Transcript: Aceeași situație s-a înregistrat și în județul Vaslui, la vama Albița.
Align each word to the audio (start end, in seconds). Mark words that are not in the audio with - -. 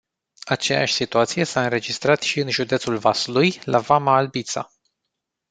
Aceeași 0.47 0.93
situație 0.93 1.43
s-a 1.43 1.63
înregistrat 1.63 2.21
și 2.21 2.39
în 2.39 2.49
județul 2.49 2.97
Vaslui, 2.97 3.59
la 3.63 3.79
vama 3.79 4.15
Albița. 4.15 4.71